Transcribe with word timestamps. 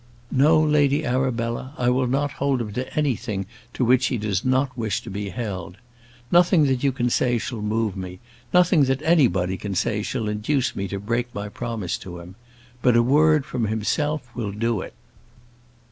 "No, 0.31 0.59
Lady 0.59 1.05
Arabella; 1.05 1.75
I 1.77 1.91
will 1.91 2.07
not 2.07 2.31
hold 2.31 2.59
him 2.59 2.73
to 2.73 2.91
anything 2.97 3.45
to 3.75 3.85
which 3.85 4.07
he 4.07 4.17
does 4.17 4.43
not 4.43 4.75
wish 4.75 4.99
to 5.03 5.11
be 5.11 5.29
held. 5.29 5.77
Nothing 6.31 6.65
that 6.65 6.83
you 6.83 6.91
can 6.91 7.11
say 7.11 7.37
shall 7.37 7.61
move 7.61 7.95
me: 7.95 8.19
nothing 8.51 8.85
that 8.85 9.03
anybody 9.03 9.57
can 9.57 9.75
say 9.75 10.01
shall 10.01 10.27
induce 10.27 10.75
me 10.75 10.87
to 10.87 10.97
break 10.97 11.31
my 11.35 11.49
promise 11.49 11.99
to 11.99 12.17
him. 12.19 12.33
But 12.81 12.97
a 12.97 13.03
word 13.03 13.45
from 13.45 13.67
himself 13.67 14.27
will 14.35 14.51
do 14.51 14.81
it. 14.81 14.95